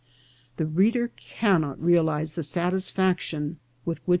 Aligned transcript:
The 0.57 0.65
reader 0.65 1.09
cannot 1.09 1.79
realize 1.79 2.33
the 2.33 2.41
satisfaction 2.41 3.59
with 3.85 3.99
which 3.99 4.05
VOL. 4.07 4.09